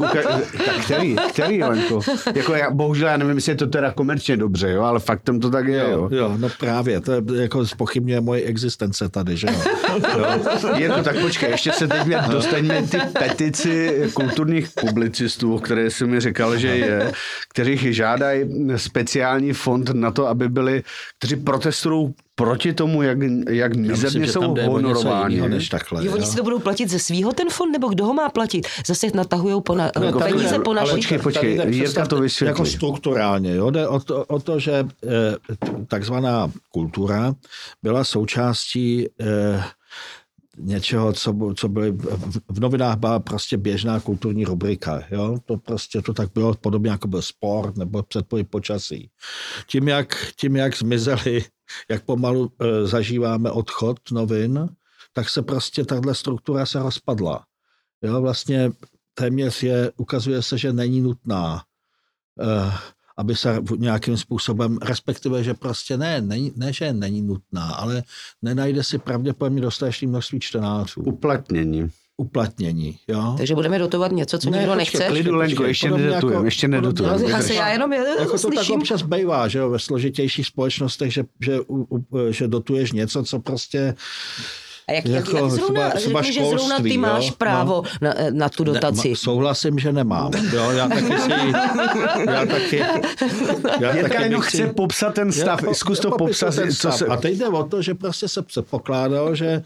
[0.00, 0.26] tak,
[0.64, 2.00] tak který, který, Lenko?
[2.34, 5.50] Jako já, bohužel já nevím, jestli je to teda komerčně dobře, jo, ale faktem to
[5.50, 6.08] tak je, jo.
[6.10, 9.60] Jo, jo, no právě, to je, jako spochybňuje moje existence tady, že jo.
[10.18, 10.26] Jo.
[10.76, 16.06] Jirko, tak počkej, ještě se teď mě dostaňme ty petici kulturních publicistů, o které jsi
[16.06, 17.12] mi říkal, že je,
[17.48, 20.82] kterých žádají speciální fond na to, aby byli,
[21.18, 23.18] kteří protestují proti tomu, jak,
[23.50, 25.48] jak mizerně jsou honorováni.
[25.48, 26.06] než takhle.
[26.06, 26.30] Jo, oni jo.
[26.30, 28.66] si to budou platit ze svýho ten fond, nebo kdo ho má platit?
[28.86, 30.94] Zase natahujou po na, no, tady peníze po ale našich.
[30.94, 32.50] počkej, počkej, tady Jirka to vysvětlí.
[32.50, 33.70] Jako strukturálně, jo?
[33.70, 35.56] jde o to, o to že eh,
[35.88, 37.34] takzvaná kultura
[37.82, 39.64] byla součástí eh,
[40.56, 41.90] něčeho, co, co byly,
[42.50, 45.02] v, novinách byla prostě běžná kulturní rubrika.
[45.10, 45.38] Jo?
[45.44, 49.10] To prostě to tak bylo podobně jako byl sport nebo předpověď počasí.
[49.66, 51.44] Tím jak, tím, jak zmizeli,
[51.90, 54.68] jak pomalu eh, zažíváme odchod novin,
[55.12, 57.44] tak se prostě tahle struktura se rozpadla.
[58.02, 58.72] Jo, vlastně
[59.14, 61.62] téměř je, ukazuje se, že není nutná,
[62.40, 62.72] eh,
[63.16, 68.02] aby se v- nějakým způsobem, respektive, že prostě ne, není, ne, že není nutná, ale
[68.42, 71.00] nenajde si pravděpodobně dostatečné množství čtenářů.
[71.02, 71.88] Uplatnění.
[72.16, 73.34] Uplatnění, jo.
[73.36, 75.08] Takže budeme dotovat něco, co Ne, nikdo počkej, nechce.
[75.12, 77.12] klidu, Lenko, ještě podobně nedotujem, jako- ještě podobně nedotujem.
[77.14, 78.74] jako- Já se já jenom já Jako to tak slyším.
[78.74, 83.38] občas bývá, že jo, ve složitějších společnostech, že, že, u- u- že dotuješ něco, co
[83.40, 83.94] prostě
[84.88, 87.34] A jak, jako, jak zrovna, třeba, třeba řekni, že zrovna ty máš jo?
[87.38, 88.08] právo no.
[88.08, 89.08] na, na tu dotaci.
[89.08, 90.30] Ne, souhlasím, že nemám.
[90.52, 91.30] Jo, já taky si...
[92.30, 92.78] Já taky...
[93.80, 95.62] Já taky jenom chce popsat ten stav.
[95.62, 96.54] Jo, Zkus to popsat.
[96.54, 97.06] Ten co se...
[97.06, 99.62] A teď jde o to, že prostě se předpokládalo, že,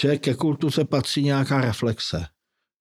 [0.00, 2.26] že ke kultuře patří nějaká reflexe.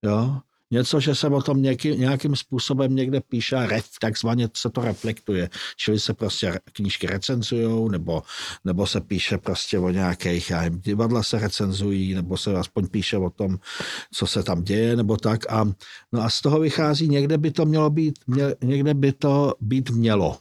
[0.06, 0.38] Jo?
[0.72, 4.82] Něco, že se o tom nějaký, nějakým způsobem někde píše a ref, takzvaně se to
[4.82, 5.50] reflektuje.
[5.78, 8.24] Čili se prostě knížky recenzují, nebo,
[8.66, 13.18] nebo se píše prostě o nějakých, já nevím, divadla se recenzují, nebo se aspoň píše
[13.18, 13.58] o tom,
[14.14, 15.52] co se tam děje, nebo tak.
[15.52, 15.66] A,
[16.12, 19.90] no a z toho vychází, někde by to mělo být, mě, někde by to být
[19.90, 20.38] mělo.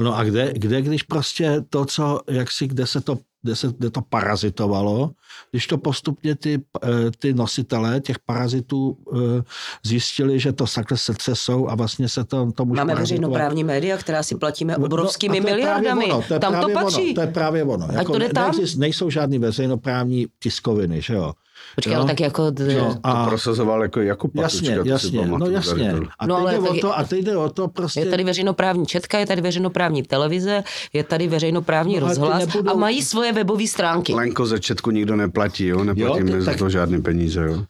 [0.00, 3.72] No a kde, kde, když prostě to, co, jak si, kde se to kde, se,
[3.78, 5.10] kde to parazitovalo,
[5.50, 9.42] když to postupně ty, eh, ty nositelé těch parazitů eh,
[9.82, 14.22] zjistili, že to takhle srdce jsou a vlastně se to tomu Máme veřejnoprávní média, která
[14.22, 16.04] si platíme no, obrovskými no, miliardami.
[16.04, 17.04] Ono, to tam to patří.
[17.04, 17.88] Ono, to je právě ono.
[17.92, 18.54] Jako, to tam?
[18.76, 21.32] nejsou žádný veřejnoprávní tiskoviny, že jo?
[21.74, 22.52] Počkej, ale tak jako...
[22.78, 23.24] No, a...
[23.24, 25.94] To prosazoval jako Jakub Jasně, jasně, no jasně.
[26.18, 28.00] A no, ale jde o to, a teď jde o to prostě...
[28.00, 32.70] Je tady veřejnoprávní četka, je tady veřejnoprávní televize, je tady veřejnoprávní no, rozhlas nebudou...
[32.70, 34.14] a mají svoje webové stránky.
[34.14, 35.84] Lenko, za četku nikdo neplatí, jo?
[35.84, 36.44] Neplatíme jo, tak...
[36.44, 37.64] za to žádné peníze, jo?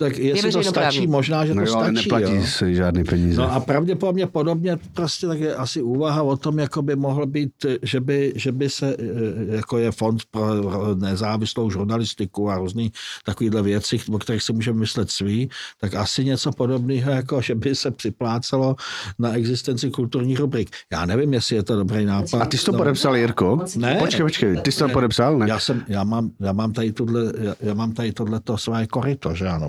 [0.00, 1.94] Tak jestli to stačí, možná, že no to jo, stačí.
[1.94, 2.42] neplatí jo.
[2.46, 3.40] se žádný peníze.
[3.40, 7.66] No a pravděpodobně podobně prostě tak je asi úvaha o tom, jako by mohl být,
[7.82, 12.92] že by, že by se, e, jako je fond pro nezávislou žurnalistiku a různý
[13.24, 17.74] takovýhle věci, o kterých si můžeme myslet svý, tak asi něco podobného, jako že by
[17.74, 18.76] se připlácelo
[19.18, 20.70] na existenci kulturních rubrik.
[20.92, 22.42] Já nevím, jestli je to dobrý nápad.
[22.42, 22.78] A ty jsi to no.
[22.78, 23.64] podepsal, Jirko?
[23.76, 23.94] Ne.
[23.94, 25.48] Počkej, počkej, ty jsi to podepsal, ne?
[25.48, 29.34] Já, jsem, já, mám, já mám tady tuhle, já, já mám tady tohleto své koryto,
[29.34, 29.66] že ano.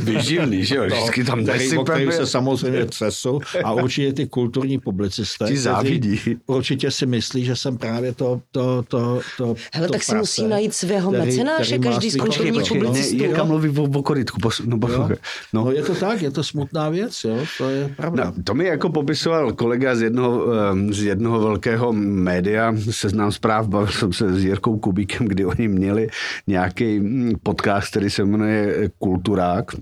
[0.00, 5.56] Vyživný, že jo, vždycky tam který, se samozřejmě třesu a určitě ty kulturní publicisté, Ti
[5.56, 6.20] závidí.
[6.46, 10.16] určitě si myslí, že jsem právě to, to, to, to Hele, to tak prase, si
[10.16, 13.16] musí najít svého který, mecenáše, který každý z kulturních publicistů.
[13.16, 15.08] Jirka mluví o, o korytku, no, no.
[15.52, 18.24] no, je to tak, je to smutná věc, jo, to je pravda.
[18.24, 20.46] No, to mi jako popisoval kolega z jednoho,
[20.90, 26.08] z jednoho velkého média, seznám zpráv, bavil jsem se s Jirkou Kubíkem, kdy oni měli
[26.46, 28.55] nějaký hm, podcast, který se jmenuje
[28.98, 29.74] kulturák,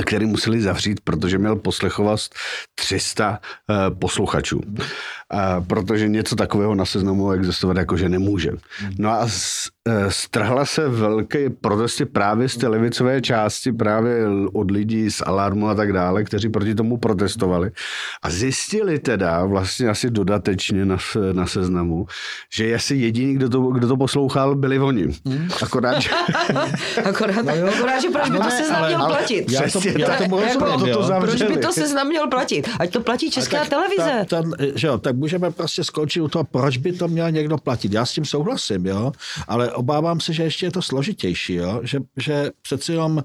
[0.00, 2.34] který museli zavřít, protože měl poslechovost
[2.74, 4.58] 300 uh, posluchačů.
[4.58, 8.50] Uh, protože něco takového na seznamu existovat jakože nemůže.
[8.98, 9.28] No a
[9.88, 15.68] Eh, strhla se velké protesty právě z té levicové části, právě od lidí z Alarmu
[15.68, 17.70] a tak dále, kteří proti tomu protestovali.
[18.22, 20.96] A zjistili teda vlastně asi dodatečně na,
[21.32, 22.06] na seznamu,
[22.54, 25.08] že asi jediný, kdo to, kdo to poslouchal, byli oni.
[25.26, 25.48] Hmm.
[25.62, 26.10] Akorát, že...
[27.04, 29.52] akorát, no akorát, že proč by to se znamenal měl platit?
[29.52, 32.68] Já to, já tomu rozumím, to, to proč by to se měl platit?
[32.78, 34.26] Ať to platí Česká tak, televize.
[34.28, 37.58] Ta, ta, že jo, tak můžeme prostě skončit u toho, proč by to měl někdo
[37.58, 37.92] platit.
[37.92, 39.12] Já s tím souhlasím, jo,
[39.48, 41.80] ale obávám se, že ještě je to složitější, jo?
[41.82, 43.24] Že, že přeci jenom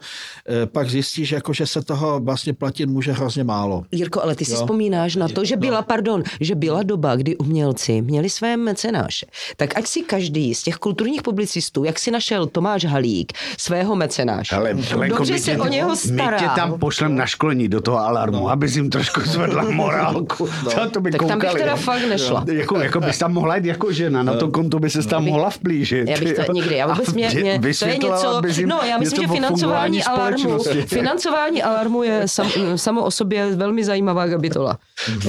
[0.50, 3.84] e, pak zjistíš, jako, že se toho vlastně platit může hrozně málo.
[3.92, 4.58] Jirko, ale ty si jo?
[4.58, 5.84] vzpomínáš na to, že byla, no.
[5.84, 9.26] pardon, že byla doba, kdy umělci měli své mecenáše.
[9.58, 14.56] Tak ať si každý z těch kulturních publicistů, jak si našel Tomáš Halík, svého mecenáše,
[14.56, 14.74] ale,
[15.08, 16.37] dobře se o něho stará.
[16.42, 18.50] My tě tam pošlem na školení do toho alarmu, no.
[18.50, 20.50] aby jim trošku zvedla morálku.
[20.66, 20.72] No.
[20.72, 22.46] To, to by tak koukali, tam bych teda fakt nešla.
[22.52, 25.50] Jako, jako bys tam mohla jít jako žena, na to konto by se tam mohla
[25.50, 26.10] vplížit.
[26.10, 29.28] Já bych to nikdy, já vůbec mě, mě to je něco, no já myslím, že
[29.28, 34.78] financování alarmu, financování alarmu je sam, samo o sobě velmi zajímavá kapitola.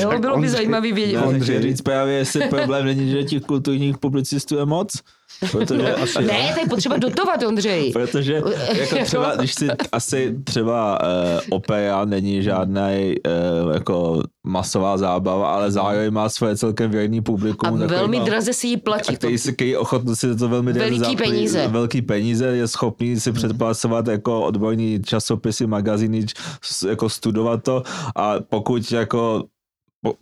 [0.00, 1.22] Jo, bylo by zajímavý vědět.
[1.22, 4.92] Ondřej, říct právě, jestli problém není, že těch kulturních publicistů je moc,
[5.52, 7.92] Protože asi, ne, to je potřeba dotovat, Ondřej.
[7.92, 15.54] Protože jako třeba, když si asi třeba uh, opera není žádná uh, jako masová zábava,
[15.54, 17.82] ale zároveň má svoje celkem věrný publikum.
[17.82, 19.14] A velmi má, draze si ji platí.
[19.14, 21.68] A který, si, který ochotný si to velmi Veliký zaplý, peníze.
[21.68, 26.26] Velký peníze, je schopný si předplasovat jako odborní časopisy, magazíny,
[26.88, 27.82] jako studovat to
[28.16, 29.44] a pokud jako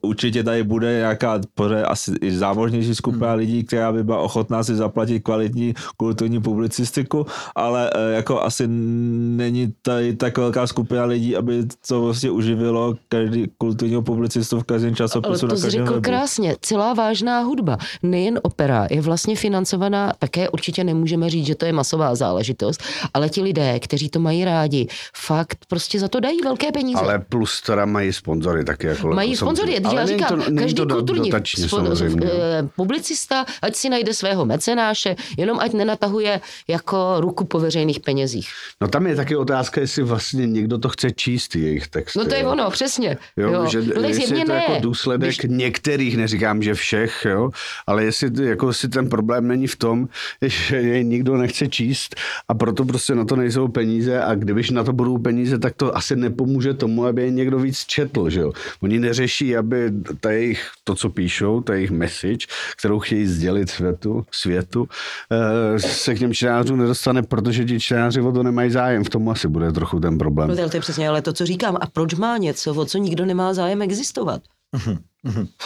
[0.01, 3.39] určitě tady bude nějaká pořád asi i zámožnější skupina hmm.
[3.39, 9.75] lidí, která by byla ochotná si zaplatit kvalitní kulturní publicistiku, ale e, jako asi není
[9.83, 15.47] tady tak velká skupina lidí, aby to vlastně uživilo každý kulturního publicistu v každém časopisu.
[15.47, 20.85] Ale to jsi řekl krásně, celá vážná hudba, nejen opera, je vlastně financovaná, také určitě
[20.85, 22.83] nemůžeme říct, že to je masová záležitost,
[23.15, 24.87] ale ti lidé, kteří to mají rádi,
[25.17, 27.01] fakt prostě za to dají velké peníze.
[27.01, 28.87] Ale plus teda mají sponzory taky.
[28.87, 31.81] Jako mají sponzory tady, ale já říkám, to, každý to kulturní dotačně, spo,
[32.23, 38.49] eh, publicista, ať si najde svého mecenáše, jenom ať nenatahuje jako ruku po veřejných penězích.
[38.81, 42.19] No tam je taky otázka, jestli vlastně někdo to chce číst, jejich texty.
[42.19, 42.51] No to je jo.
[42.51, 43.17] ono, přesně.
[43.37, 43.67] Jo, jo.
[43.67, 44.65] Že, no, jestli je to ne.
[44.69, 45.51] jako důsledek Když...
[45.51, 47.51] některých, neříkám, že všech, jo,
[47.87, 50.09] ale jestli jako si ten problém není v tom,
[50.43, 52.17] že je nikdo nechce číst
[52.49, 55.97] a proto prostě na to nejsou peníze a kdybyš na to budou peníze, tak to
[55.97, 58.53] asi nepomůže tomu, aby je někdo víc četl, že jo.
[58.83, 62.47] Oni neřeší, aby ta jejich, to, co píšou, ta jejich message,
[62.79, 64.89] kterou chtějí sdělit světu, světu,
[65.33, 69.05] eh, se k těm čtenářům nedostane, protože ti čtenáři o to nemají zájem.
[69.05, 70.49] V tom asi bude trochu ten problém.
[70.49, 71.77] No, to je přesně ale to, co říkám.
[71.81, 74.43] A proč má něco, o co nikdo nemá zájem existovat?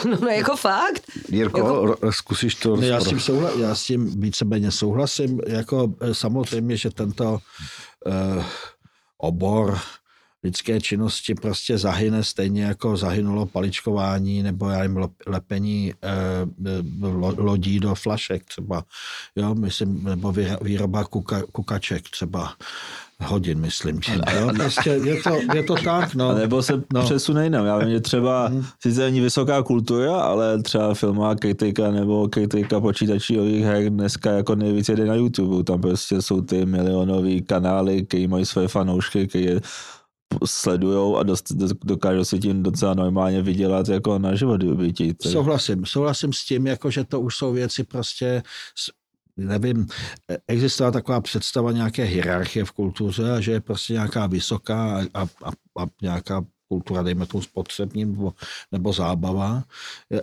[0.04, 1.02] No, no jako fakt.
[1.28, 2.12] Jirko, jako...
[2.12, 5.40] zkusíš to no, já, s tím souhla, já s tím víceméně souhlasím.
[5.46, 7.38] Jako eh, samozřejmě, že tento
[8.06, 8.44] uh,
[9.18, 9.78] obor
[10.44, 16.16] lidské činnosti prostě zahyne stejně jako zahynulo paličkování nebo já jim lepení eh,
[17.36, 18.84] lodí do flašek třeba,
[19.36, 22.54] jo, myslím, nebo výroba kuka, kukaček třeba
[23.24, 24.20] hodin, myslím tím.
[24.40, 24.50] Jo?
[24.56, 26.14] Prostě je to, je to tak.
[26.14, 26.28] No.
[26.28, 27.02] A nebo se no.
[27.02, 27.66] přesune jinam.
[27.66, 28.64] Já vím, že třeba hmm.
[28.82, 34.88] sice není vysoká kultura, ale třeba filmová kritika nebo kritika počítačových her dneska jako nejvíc
[34.88, 35.64] jede na YouTube.
[35.64, 39.60] Tam prostě jsou ty milionové kanály, které mají své fanoušky, které
[40.44, 41.52] sledujou a dost,
[41.84, 45.14] dokážou si tím docela normálně vydělat jako na život bytí.
[45.22, 48.42] Souhlasím, souhlasím s tím, jako že to už jsou věci prostě
[49.36, 49.86] nevím,
[50.48, 55.86] existovala taková představa nějaké hierarchie v kultuře že je prostě nějaká vysoká a, a, a
[56.02, 58.32] nějaká kultura, dejme tomu spotřební nebo,
[58.72, 59.64] nebo zábava.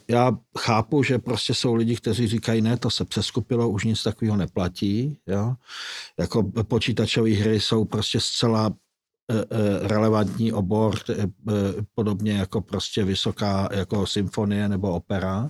[0.07, 4.37] Já chápu, že prostě jsou lidi, kteří říkají, ne, to se přeskupilo, už nic takového
[4.37, 5.17] neplatí.
[5.27, 5.55] Jo?
[6.19, 8.86] Jako počítačové hry jsou prostě zcela e, e,
[9.81, 11.27] relevantní obor, e,
[11.95, 15.49] podobně jako prostě vysoká jako symfonie nebo opera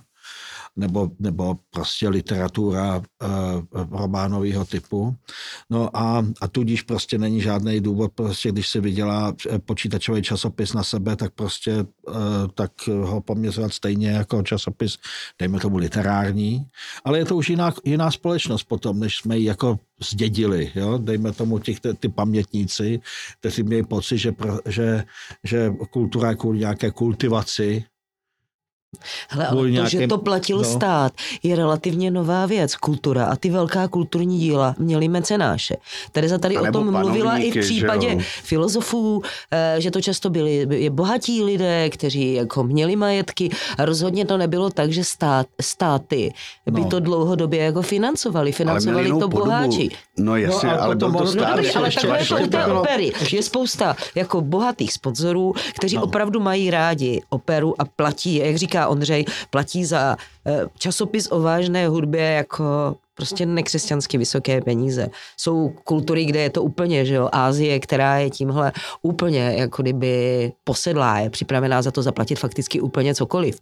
[0.76, 3.26] nebo, nebo prostě literatura e,
[3.90, 5.16] románového typu.
[5.70, 10.72] No a, a tudíž prostě není žádný důvod, prostě když se vydělá eh, počítačový časopis
[10.72, 11.84] na sebe, tak prostě e,
[12.54, 14.98] tak ho poměřovat stejně jako časopis,
[15.38, 16.66] dejme tomu literární,
[17.04, 19.78] ale je to už jiná, jiná společnost potom, než jsme ji jako
[20.10, 20.98] zdědili, jo?
[20.98, 23.00] dejme tomu těch, ty pamětníci,
[23.40, 24.34] kteří měli pocit, že,
[24.66, 25.04] že,
[25.44, 27.84] že kultura je kvůli nějaké kultivaci
[29.28, 30.64] Hele, ale to, že to platil no.
[30.64, 32.76] stát, je relativně nová věc.
[32.76, 35.76] Kultura a ty velká kulturní díla měly mecenáše.
[36.12, 41.42] Tereza tady o tom mluvila i v případě filozofů, eh, že to často byli bohatí
[41.42, 46.32] lidé, kteří jako měli majetky a rozhodně to nebylo tak, že stát, státy
[46.70, 46.88] by no.
[46.88, 48.52] to dlouhodobě jako financovali.
[48.52, 49.88] Financovali to boháči.
[50.18, 51.56] No jasně, no, ale, byl to stát.
[51.56, 53.12] Dobrý, ale takhle to u té opery.
[53.32, 56.02] Je spousta jako bohatých sponzorů, kteří no.
[56.02, 61.40] opravdu mají rádi operu a platí, jak říká říká Ondřej, platí za eh, časopis o
[61.40, 65.08] vážné hudbě jako prostě nekřesťansky vysoké peníze.
[65.36, 70.52] Jsou kultury, kde je to úplně, že jo, Ázie, která je tímhle úplně jako kdyby
[70.64, 73.60] posedlá, je připravená za to zaplatit fakticky úplně cokoliv.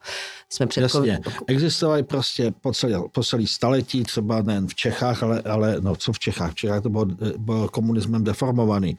[0.50, 1.20] Jsme před Jasně.
[1.46, 6.12] Existovaly prostě po celé, po celé staletí, třeba nejen v Čechách, ale, ale no co
[6.12, 6.52] v Čechách?
[6.52, 7.06] V Čechách to bylo,
[7.38, 8.96] bylo komunismem deformovaný.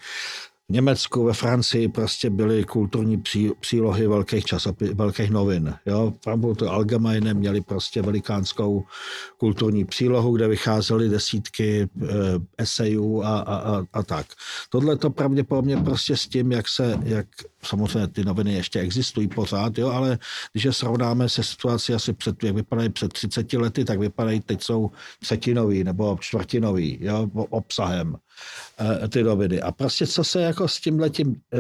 [0.70, 5.76] V Německu, ve Francii prostě byly kulturní pří, přílohy velkých časopis, velkých novin.
[5.86, 6.14] Jo?
[6.24, 8.86] Frankfurtu Allgemeine měli prostě velikánskou
[9.38, 11.88] kulturní přílohu, kde vycházely desítky e,
[12.58, 14.28] esejů a, a, a, a tak.
[14.70, 17.28] Tohle to pravděpodobně prostě s tím, jak se, jak
[17.64, 20.20] samozřejmě ty noviny ještě existují pořád, jo, ale
[20.52, 24.64] když je srovnáme se situací asi před, jak vypadají před 30 lety, tak vypadají teď
[24.64, 28.18] jsou třetinový nebo čtvrtinový, jo, obsahem
[29.10, 29.62] ty noviny.
[29.62, 31.58] A prostě co se jako s tím letím e,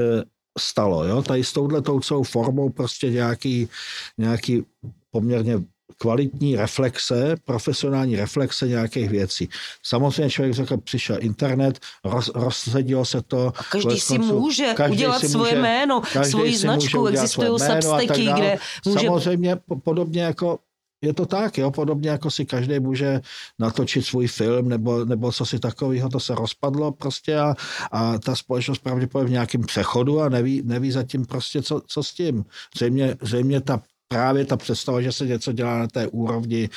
[0.59, 3.69] stalo, jo, tady s touhle toucou formou prostě nějaký,
[4.17, 4.65] nějaký
[5.11, 5.59] poměrně
[5.97, 9.49] kvalitní reflexe, profesionální reflexe nějakých věcí.
[9.83, 13.53] Samozřejmě člověk řekl, přišel internet, roz, rozsedilo se to.
[13.55, 18.57] A každý si může každý udělat si svoje může, jméno, svoji značku, existují substacky, kde
[18.85, 18.99] může...
[18.99, 20.59] Samozřejmě podobně jako
[21.01, 23.21] je to tak, jo, podobně jako si každý může
[23.59, 27.55] natočit svůj film nebo, nebo co si takového, to se rozpadlo prostě a,
[27.91, 32.13] a ta společnost pravděpodobně v nějakém přechodu a neví, neví zatím prostě, co, co s
[32.13, 32.45] tím.
[32.75, 36.69] Zřejmě, zřejmě ta právě ta představa, že se něco dělá na té úrovni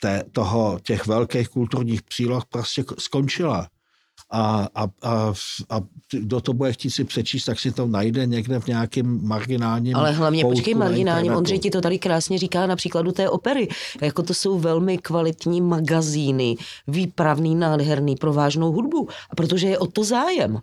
[0.00, 3.68] té, toho, těch velkých kulturních příloh prostě skončila.
[4.30, 5.32] A, a, a,
[5.70, 5.80] a
[6.12, 10.12] kdo to bude chtít si přečíst, tak si to najde někde v nějakém marginálním Ale
[10.12, 13.68] hlavně, počkej, marginálním, Ondřej ti to tady krásně říká na příkladu té opery.
[14.02, 19.08] Jako to jsou velmi kvalitní magazíny, výpravný, nádherný pro vážnou hudbu.
[19.30, 20.58] A protože je o to zájem.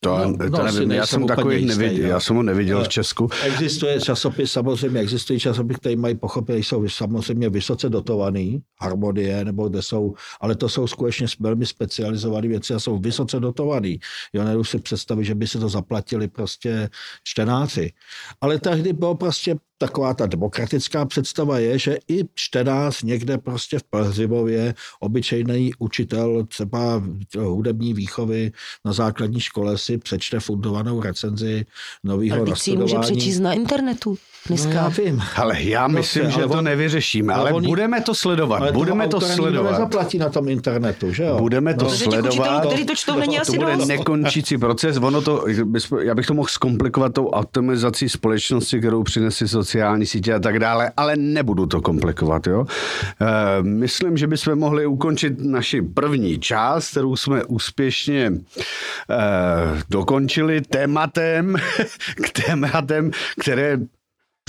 [0.00, 3.28] To, no, to no, nevím, já jsem takový neviděl, já jsem ho neviděl v Česku.
[3.42, 9.82] Existuje časopis, samozřejmě existují časopis, který mají pochopit, jsou samozřejmě vysoce dotovaný, harmonie, nebo kde
[9.82, 14.00] jsou, ale to jsou skutečně velmi specializované věci a jsou vysoce dotovaný.
[14.32, 16.88] Jo, nedu si představit, že by se to zaplatili prostě
[17.24, 17.92] čtenáci.
[18.40, 23.82] Ale tehdy bylo prostě taková ta demokratická představa je, že i čtenář někde prostě v
[23.82, 27.02] Plzivově, obyčejný učitel třeba
[27.38, 28.52] hudební výchovy
[28.84, 31.66] na základní škole si přečte fundovanou recenzi
[32.04, 34.68] nového Ale si může přečíst na internetu dneska.
[34.68, 35.22] No já vím.
[35.36, 38.60] Ale já myslím, prostě, že to on, nevyřešíme, ale on, budeme to sledovat.
[38.60, 39.76] Ale budeme to sledovat.
[39.76, 41.38] zaplatí na tom internetu, že jo?
[41.38, 41.90] Budeme to no.
[41.90, 42.28] sledovat.
[42.28, 43.88] Učitelů, který to čtou, není to asi bude dost.
[43.88, 44.96] nekončící proces.
[44.96, 45.44] Ono to,
[46.02, 50.90] já bych to mohl zkomplikovat tou atomizací společnosti, kterou přinesly sociální sítě a tak dále,
[50.96, 52.46] ale nebudu to komplikovat.
[52.46, 52.66] Jo?
[53.20, 58.32] E, myslím, že bychom mohli ukončit naši první část, kterou jsme úspěšně e,
[59.90, 61.56] dokončili tématem,
[62.24, 63.10] k tématem,
[63.40, 63.78] které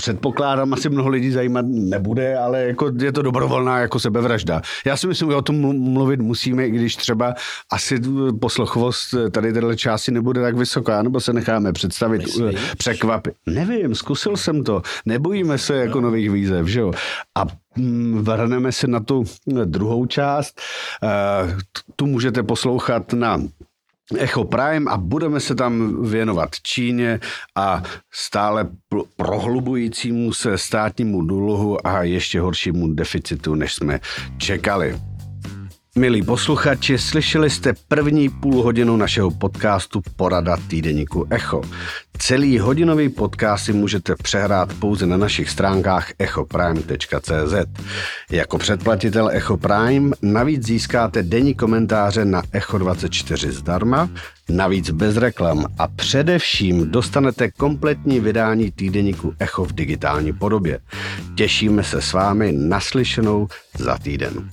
[0.00, 4.62] předpokládám, asi mnoho lidí zajímat nebude, ale jako je to dobrovolná jako sebevražda.
[4.86, 5.56] Já si myslím, že o tom
[5.92, 7.34] mluvit musíme, i když třeba
[7.72, 8.00] asi
[8.40, 12.74] poslochovost tady téhle části nebude tak vysoká, nebo se necháme představit, Myslíš?
[12.78, 13.34] překvapit.
[13.46, 14.82] Nevím, zkusil jsem to.
[15.06, 16.06] Nebojíme se jako no.
[16.06, 16.92] nových výzev, že jo?
[17.38, 17.44] A
[17.76, 19.24] mm, vrhneme se na tu
[19.64, 20.60] druhou část.
[21.02, 21.56] Eh,
[21.96, 23.40] tu můžete poslouchat na
[24.18, 27.20] Echo Prime a budeme se tam věnovat Číně
[27.54, 27.82] a
[28.12, 28.68] stále
[29.16, 34.00] prohlubujícímu se státnímu dluhu a ještě horšímu deficitu, než jsme
[34.38, 35.09] čekali.
[35.98, 41.62] Milí posluchači, slyšeli jste první půl hodinu našeho podcastu Porada týdeníku Echo.
[42.18, 47.54] Celý hodinový podcast si můžete přehrát pouze na našich stránkách echoprime.cz.
[48.30, 54.10] Jako předplatitel Echo Prime navíc získáte denní komentáře na Echo 24 zdarma,
[54.48, 60.78] navíc bez reklam a především dostanete kompletní vydání týdeníku Echo v digitální podobě.
[61.34, 64.50] Těšíme se s vámi naslyšenou za týden.